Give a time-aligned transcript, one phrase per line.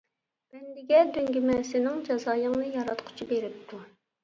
[0.53, 3.85] بەندىگە دۆڭگىمە، سېنىڭ جازايىڭنى ياراتقۇچى بېرىپتۇ.